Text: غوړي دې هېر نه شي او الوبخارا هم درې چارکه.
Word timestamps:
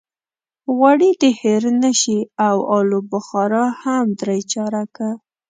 غوړي 0.75 1.11
دې 1.21 1.29
هېر 1.41 1.63
نه 1.83 1.91
شي 2.01 2.19
او 2.47 2.55
الوبخارا 2.77 3.65
هم 3.81 4.05
درې 4.21 4.39
چارکه. 4.51 5.09